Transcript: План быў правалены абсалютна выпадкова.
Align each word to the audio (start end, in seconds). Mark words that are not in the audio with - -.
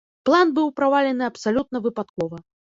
План 0.27 0.53
быў 0.55 0.71
правалены 0.79 1.27
абсалютна 1.27 1.83
выпадкова. 1.85 2.43